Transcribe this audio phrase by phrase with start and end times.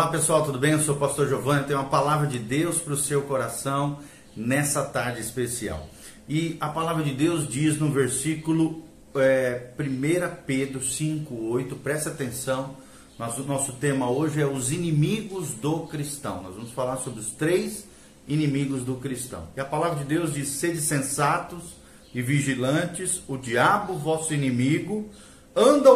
[0.00, 0.72] Olá pessoal, tudo bem?
[0.72, 3.98] Eu sou o pastor Giovanni, tenho uma palavra de Deus para o seu coração
[4.34, 5.90] nessa tarde especial.
[6.26, 8.82] E a palavra de Deus diz no versículo
[9.14, 12.76] é, 1 Pedro 5,8, presta atenção,
[13.18, 16.44] mas o nosso tema hoje é os inimigos do cristão.
[16.44, 17.84] Nós vamos falar sobre os três
[18.26, 19.48] inimigos do cristão.
[19.54, 21.74] E a palavra de Deus diz: sede sensatos
[22.14, 25.10] e vigilantes, o diabo, vosso inimigo,
[25.54, 25.90] anda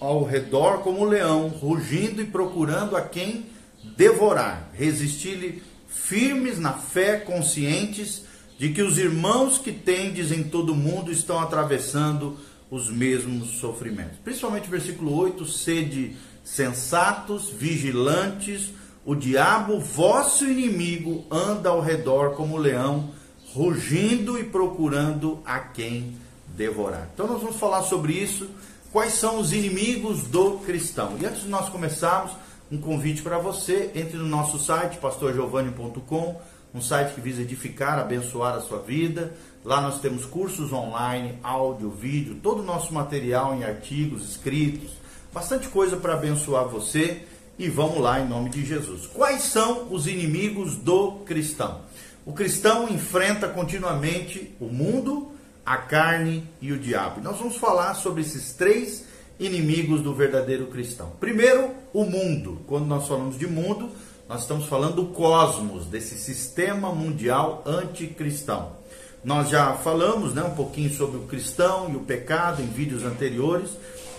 [0.00, 3.50] ao redor como um leão, rugindo e procurando a quem
[3.82, 4.70] devorar.
[4.72, 8.24] Resistir-lhe firmes na fé, conscientes
[8.58, 12.36] de que os irmãos que tendes em todo o mundo estão atravessando
[12.70, 14.18] os mesmos sofrimentos.
[14.22, 18.70] Principalmente versículo 8: sede sensatos, vigilantes,
[19.04, 23.10] o diabo, vosso inimigo, anda ao redor como leão,
[23.54, 26.16] rugindo e procurando a quem
[26.48, 27.08] devorar.
[27.14, 28.48] Então nós vamos falar sobre isso
[28.92, 31.16] quais são os inimigos do cristão.
[31.20, 32.32] E antes de nós começarmos,
[32.70, 36.40] um convite para você, entre no nosso site, pastorgiovanni.com,
[36.72, 39.34] um site que visa edificar, abençoar a sua vida.
[39.64, 44.92] Lá nós temos cursos online, áudio, vídeo, todo o nosso material em artigos, escritos,
[45.34, 47.22] bastante coisa para abençoar você.
[47.58, 49.06] E vamos lá em nome de Jesus.
[49.06, 51.82] Quais são os inimigos do cristão?
[52.24, 55.32] O cristão enfrenta continuamente o mundo,
[55.66, 57.20] a carne e o diabo.
[57.20, 59.04] nós vamos falar sobre esses três
[59.40, 61.10] inimigos do verdadeiro cristão.
[61.18, 62.60] Primeiro, o mundo.
[62.66, 63.90] Quando nós falamos de mundo,
[64.28, 68.78] nós estamos falando do cosmos, desse sistema mundial anticristão.
[69.24, 73.70] Nós já falamos né, um pouquinho sobre o cristão e o pecado em vídeos anteriores.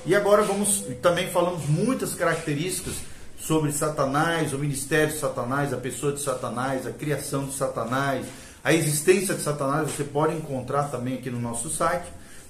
[0.05, 2.95] E agora vamos também falamos muitas características
[3.39, 8.25] sobre Satanás, o ministério de Satanás, a pessoa de Satanás, a criação de Satanás,
[8.63, 12.05] a existência de Satanás você pode encontrar também aqui no nosso site,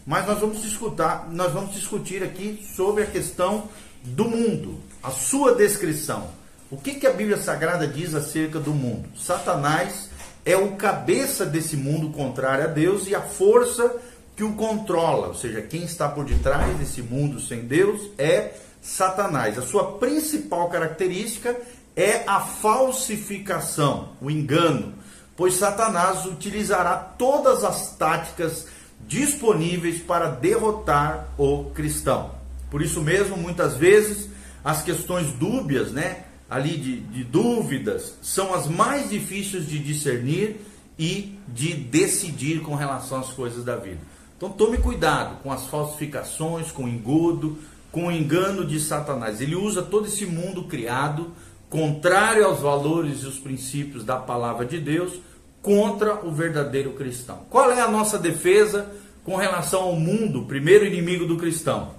[0.05, 3.69] mas nós vamos discutir, nós vamos discutir aqui sobre a questão
[4.03, 6.29] do mundo, a sua descrição.
[6.69, 9.09] O que, que a Bíblia Sagrada diz acerca do mundo?
[9.17, 10.09] Satanás
[10.45, 13.95] é o cabeça desse mundo contrário a Deus e a força
[14.35, 19.57] que o controla, ou seja, quem está por detrás desse mundo sem Deus é Satanás.
[19.57, 21.55] A sua principal característica
[21.95, 25.01] é a falsificação, o engano
[25.41, 28.67] pois Satanás utilizará todas as táticas
[29.07, 32.31] disponíveis para derrotar o cristão.
[32.69, 34.29] Por isso mesmo, muitas vezes,
[34.63, 40.61] as questões dúbias, né, ali de, de dúvidas, são as mais difíceis de discernir
[40.97, 43.99] e de decidir com relação às coisas da vida.
[44.37, 47.57] Então tome cuidado com as falsificações, com o engodo,
[47.91, 49.41] com o engano de Satanás.
[49.41, 51.31] Ele usa todo esse mundo criado
[51.69, 55.13] contrário aos valores e os princípios da palavra de Deus,
[55.61, 57.45] contra o verdadeiro cristão.
[57.49, 58.91] Qual é a nossa defesa
[59.23, 61.93] com relação ao mundo, primeiro inimigo do cristão?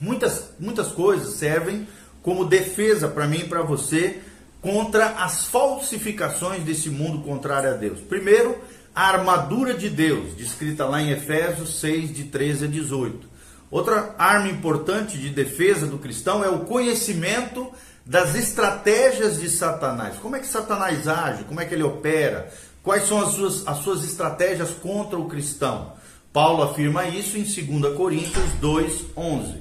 [0.00, 1.86] Muitas, muitas coisas servem
[2.22, 4.20] como defesa para mim e para você
[4.60, 8.00] contra as falsificações desse mundo contrário a Deus.
[8.00, 8.58] Primeiro,
[8.94, 13.28] a armadura de Deus, descrita lá em Efésios 6, de 13 a 18.
[13.70, 17.70] Outra arma importante de defesa do cristão é o conhecimento
[18.04, 20.16] das estratégias de Satanás.
[20.16, 21.44] Como é que Satanás age?
[21.44, 22.52] Como é que ele opera?
[22.86, 25.94] Quais são as suas, as suas estratégias contra o cristão?
[26.32, 29.56] Paulo afirma isso em 2 Coríntios 2:11.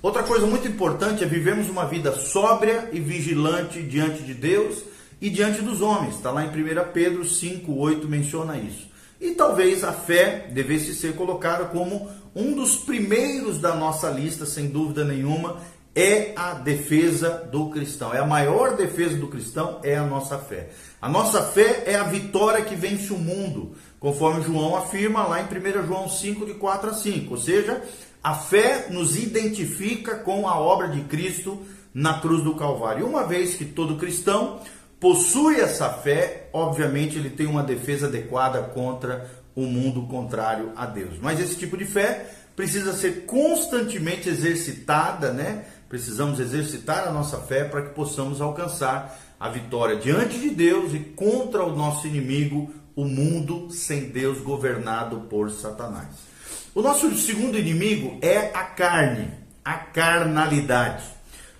[0.00, 4.84] Outra coisa muito importante é vivemos uma vida sóbria e vigilante diante de Deus
[5.20, 6.14] e diante dos homens.
[6.14, 8.86] Está lá em 1 Pedro 5:8 menciona isso.
[9.20, 14.68] E talvez a fé devesse ser colocada como um dos primeiros da nossa lista, sem
[14.68, 15.56] dúvida nenhuma,
[15.94, 18.14] é a defesa do cristão.
[18.14, 20.70] É a maior defesa do cristão é a nossa fé.
[21.00, 25.44] A nossa fé é a vitória que vence o mundo, conforme João afirma lá em
[25.44, 27.34] 1 João 5 de 4 a 5.
[27.34, 27.82] Ou seja,
[28.22, 31.62] a fé nos identifica com a obra de Cristo
[31.94, 33.06] na cruz do Calvário.
[33.06, 34.60] Uma vez que todo cristão
[35.00, 41.18] possui essa fé, obviamente ele tem uma defesa adequada contra o mundo contrário a Deus.
[41.20, 45.64] Mas esse tipo de fé precisa ser constantemente exercitada, né?
[45.88, 50.98] Precisamos exercitar a nossa fé para que possamos alcançar a vitória diante de Deus e
[50.98, 56.08] contra o nosso inimigo, o mundo sem Deus governado por Satanás.
[56.74, 59.30] O nosso segundo inimigo é a carne,
[59.64, 61.04] a carnalidade.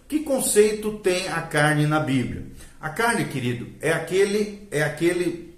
[0.06, 2.46] Que conceito tem a carne na Bíblia?
[2.80, 5.56] A carne, querido, é aquele é aquele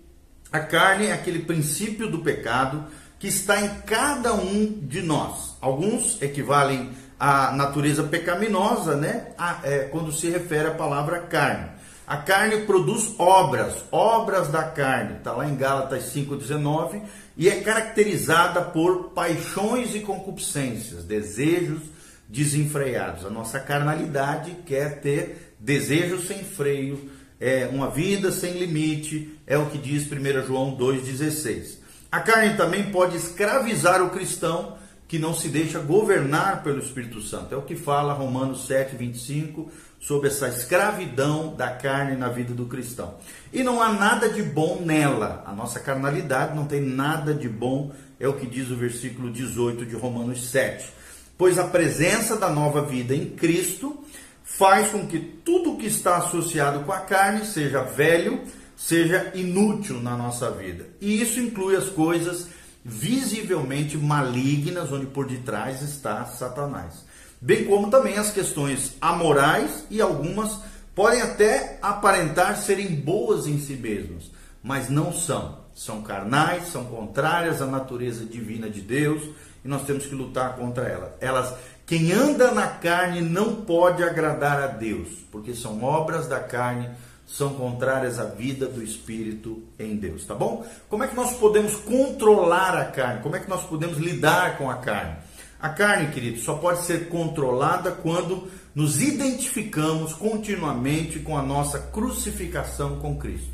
[0.52, 2.84] a carne é aquele princípio do pecado
[3.19, 5.56] que está em cada um de nós.
[5.61, 6.90] Alguns equivalem
[7.20, 9.26] a natureza pecaminosa, né?
[9.37, 11.69] A, é, quando se refere à palavra carne.
[12.06, 17.02] A carne produz obras, obras da carne, está lá em Gálatas 5,19,
[17.37, 21.82] e é caracterizada por paixões e concupiscências, desejos
[22.26, 23.26] desenfreados.
[23.26, 29.67] A nossa carnalidade quer ter desejos sem freio, é uma vida sem limite, é o
[29.67, 31.78] que diz 1 João 2,16.
[32.11, 34.76] A carne também pode escravizar o cristão
[35.11, 37.53] que não se deixa governar pelo Espírito Santo.
[37.53, 39.69] É o que fala Romanos 7, 25,
[39.99, 43.15] sobre essa escravidão da carne na vida do cristão.
[43.53, 45.43] E não há nada de bom nela.
[45.45, 47.91] A nossa carnalidade não tem nada de bom,
[48.21, 50.89] é o que diz o versículo 18 de Romanos 7.
[51.37, 54.05] Pois a presença da nova vida em Cristo
[54.45, 58.43] faz com que tudo que está associado com a carne seja velho,
[58.77, 60.87] seja inútil na nossa vida.
[61.01, 62.47] E isso inclui as coisas
[62.85, 67.05] visivelmente malignas, onde por detrás está Satanás.
[67.41, 70.59] Bem como também as questões amorais e algumas
[70.94, 74.31] podem até aparentar serem boas em si mesmas,
[74.62, 75.61] mas não são.
[75.75, 79.23] São carnais, são contrárias à natureza divina de Deus
[79.65, 81.11] e nós temos que lutar contra elas.
[81.21, 81.55] Elas,
[81.87, 86.91] quem anda na carne não pode agradar a Deus, porque são obras da carne
[87.32, 90.67] são contrárias à vida do espírito em Deus, tá bom?
[90.88, 93.23] Como é que nós podemos controlar a carne?
[93.23, 95.17] Como é que nós podemos lidar com a carne?
[95.61, 102.99] A carne, querido, só pode ser controlada quando nos identificamos continuamente com a nossa crucificação
[102.99, 103.50] com Cristo.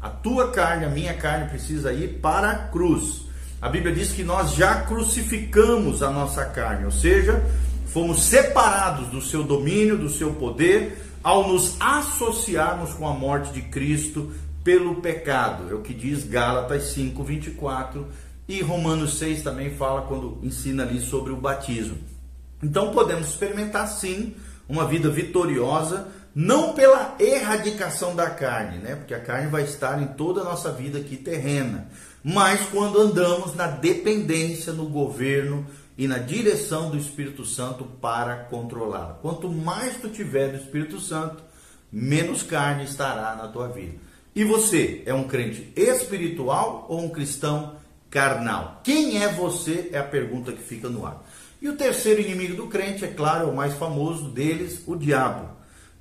[0.00, 3.26] A tua carne, a minha carne precisa ir para a cruz.
[3.60, 7.44] A Bíblia diz que nós já crucificamos a nossa carne, ou seja,
[7.86, 13.62] fomos separados do seu domínio, do seu poder, ao nos associarmos com a morte de
[13.62, 14.32] Cristo
[14.64, 15.70] pelo pecado.
[15.70, 18.06] É o que diz Gálatas 5, 24
[18.48, 21.98] e Romanos 6 também fala quando ensina ali sobre o batismo.
[22.62, 24.34] Então podemos experimentar sim
[24.68, 28.94] uma vida vitoriosa, não pela erradicação da carne, né?
[28.94, 31.88] Porque a carne vai estar em toda a nossa vida aqui terrena,
[32.22, 35.66] mas quando andamos na dependência, no governo
[35.96, 39.18] e na direção do Espírito Santo para controlar.
[39.20, 41.42] Quanto mais tu tiver do Espírito Santo,
[41.92, 43.94] menos carne estará na tua vida.
[44.34, 47.76] E você é um crente espiritual ou um cristão
[48.08, 48.80] carnal?
[48.84, 49.90] Quem é você?
[49.92, 51.22] É a pergunta que fica no ar.
[51.60, 55.50] E o terceiro inimigo do crente, é claro, é o mais famoso deles, o diabo.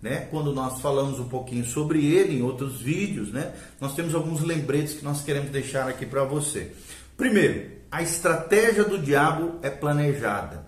[0.02, 0.28] Né?
[0.32, 3.54] Quando nós falamos um pouquinho sobre ele em outros vídeos, né?
[3.82, 6.72] nós temos alguns lembretes que nós queremos deixar aqui para você.
[7.19, 10.66] Primeiro, a estratégia do diabo é planejada.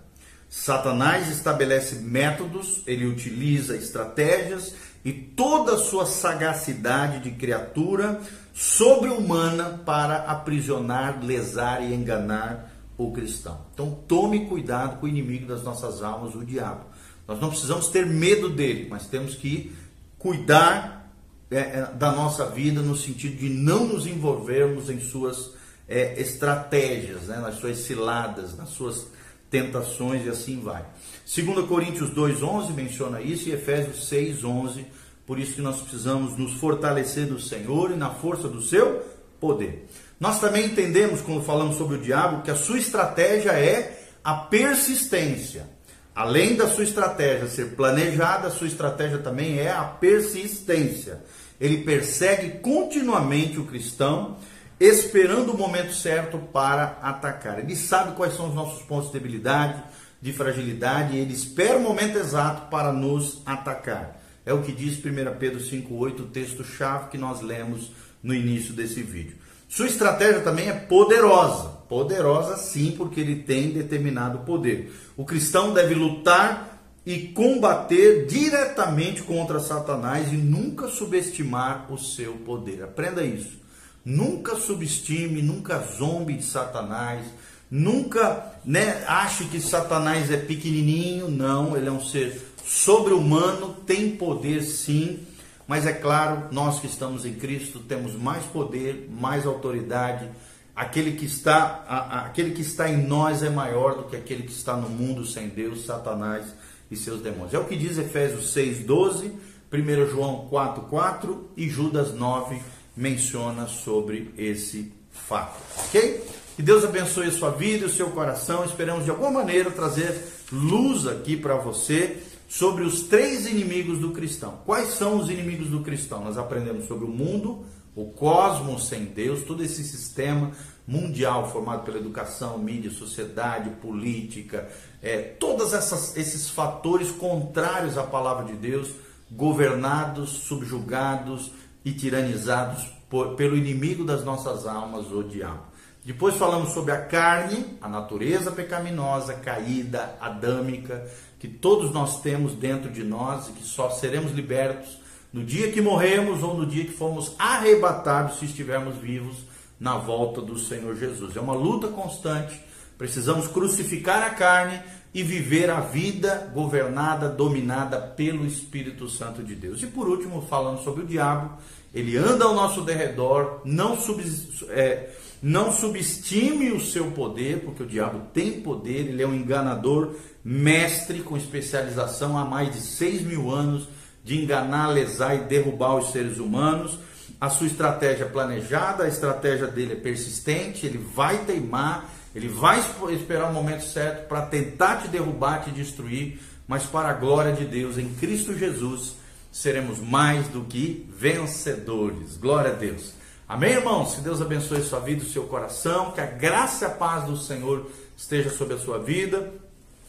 [0.50, 8.20] Satanás estabelece métodos, ele utiliza estratégias e toda a sua sagacidade de criatura
[8.52, 13.64] sobre-humana para aprisionar, lesar e enganar o cristão.
[13.72, 16.84] Então tome cuidado com o inimigo das nossas almas, o diabo.
[17.26, 19.74] Nós não precisamos ter medo dele, mas temos que
[20.18, 21.10] cuidar
[21.50, 25.61] é, é da nossa vida no sentido de não nos envolvermos em suas
[25.92, 29.06] é, estratégias, né, nas suas ciladas, nas suas
[29.50, 30.82] tentações e assim vai.
[31.26, 34.86] 2 Coríntios 2,11 menciona isso e Efésios 6,11.
[35.26, 39.02] Por isso que nós precisamos nos fortalecer do Senhor e na força do seu
[39.38, 39.86] poder.
[40.18, 45.68] Nós também entendemos, quando falamos sobre o diabo, que a sua estratégia é a persistência.
[46.14, 51.22] Além da sua estratégia ser planejada, a sua estratégia também é a persistência.
[51.60, 54.38] Ele persegue continuamente o cristão
[54.80, 57.58] esperando o momento certo para atacar.
[57.58, 59.82] Ele sabe quais são os nossos pontos de debilidade,
[60.20, 64.20] de fragilidade, e ele espera o momento exato para nos atacar.
[64.44, 69.02] É o que diz 1 Pedro 5,8, o texto-chave que nós lemos no início desse
[69.02, 69.36] vídeo.
[69.68, 71.70] Sua estratégia também é poderosa.
[71.88, 74.92] Poderosa sim, porque ele tem determinado poder.
[75.16, 76.72] O cristão deve lutar
[77.04, 82.82] e combater diretamente contra Satanás e nunca subestimar o seu poder.
[82.82, 83.61] Aprenda isso.
[84.04, 87.24] Nunca subestime, nunca zombe de Satanás,
[87.70, 94.62] nunca né, ache que Satanás é pequenininho, não, ele é um ser sobre-humano, tem poder
[94.62, 95.20] sim,
[95.66, 100.28] mas é claro, nós que estamos em Cristo temos mais poder, mais autoridade.
[100.74, 104.52] Aquele que está, a, aquele que está em nós é maior do que aquele que
[104.52, 106.46] está no mundo sem Deus, Satanás
[106.90, 107.54] e seus demônios.
[107.54, 109.32] É o que diz Efésios 6:12,
[109.72, 112.60] 1 João 4:4 e Judas 9
[112.96, 116.24] menciona sobre esse fato, ok?
[116.56, 118.64] Que Deus abençoe a sua vida e o seu coração.
[118.64, 120.22] Esperamos de alguma maneira trazer
[120.52, 124.60] luz aqui para você sobre os três inimigos do cristão.
[124.66, 126.22] Quais são os inimigos do cristão?
[126.22, 130.50] Nós aprendemos sobre o mundo, o cosmos sem Deus, todo esse sistema
[130.86, 134.68] mundial formado pela educação, mídia, sociedade, política,
[135.02, 138.90] é, todos esses fatores contrários à palavra de Deus,
[139.30, 141.50] governados, subjugados,
[141.84, 145.72] e tiranizados por, pelo inimigo das nossas almas, o diabo.
[146.04, 151.06] Depois falamos sobre a carne, a natureza pecaminosa, caída, adâmica,
[151.38, 155.00] que todos nós temos dentro de nós e que só seremos libertos
[155.32, 159.38] no dia que morremos ou no dia que fomos arrebatados, se estivermos vivos
[159.78, 161.36] na volta do Senhor Jesus.
[161.36, 162.60] É uma luta constante.
[162.98, 164.82] Precisamos crucificar a carne
[165.14, 169.82] e viver a vida governada, dominada pelo Espírito Santo de Deus.
[169.82, 171.58] E por último, falando sobre o diabo,
[171.94, 174.22] ele anda ao nosso derredor, não, sub,
[174.70, 175.10] é,
[175.42, 181.20] não subestime o seu poder, porque o diabo tem poder, ele é um enganador, mestre
[181.20, 183.88] com especialização há mais de 6 mil anos
[184.24, 186.98] de enganar, lesar e derrubar os seres humanos.
[187.40, 192.82] A sua estratégia é planejada, a estratégia dele é persistente, ele vai teimar, ele vai
[193.10, 197.64] esperar o momento certo para tentar te derrubar, te destruir, mas para a glória de
[197.64, 199.16] Deus, em Cristo Jesus,
[199.50, 202.36] seremos mais do que vencedores.
[202.36, 203.12] Glória a Deus.
[203.46, 204.14] Amém, irmãos?
[204.14, 207.36] Que Deus abençoe sua vida, o seu coração, que a graça e a paz do
[207.36, 209.52] Senhor esteja sobre a sua vida.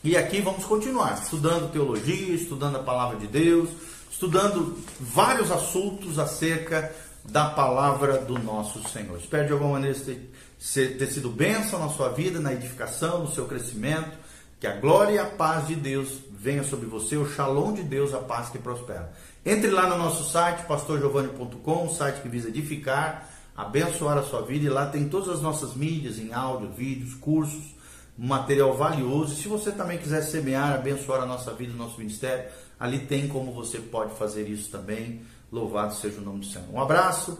[0.01, 3.69] E aqui vamos continuar estudando teologia, estudando a palavra de Deus,
[4.09, 6.93] estudando vários assuntos acerca
[7.25, 9.17] da palavra do nosso Senhor.
[9.17, 14.11] Espero de alguma maneira ter, sido bênção na sua vida, na edificação, no seu crescimento.
[14.59, 18.13] Que a glória e a paz de Deus venha sobre você, o shalom de Deus,
[18.13, 19.11] a paz que prospera.
[19.45, 24.65] Entre lá no nosso site, pastorgiovanni.com, um site que visa edificar, abençoar a sua vida,
[24.65, 27.75] e lá tem todas as nossas mídias em áudio, vídeos, cursos,
[28.17, 29.33] material valioso.
[29.33, 32.49] E se você também quiser semear, abençoar a nossa vida, o nosso ministério,
[32.79, 35.21] ali tem como você pode fazer isso também.
[35.53, 36.67] Louvado seja o nome do Senhor.
[36.73, 37.37] Um abraço,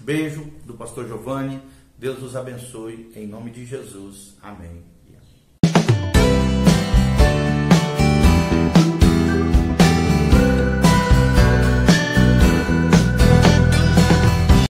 [0.00, 1.60] beijo do pastor Giovanni.
[1.98, 4.38] Deus os abençoe em nome de Jesus.
[4.40, 4.82] Amém.